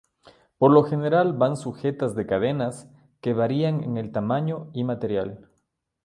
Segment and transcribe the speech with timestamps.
[0.57, 2.89] Por lo general van sujetas de cadenas,
[3.21, 5.47] que varían en el tamaño y material.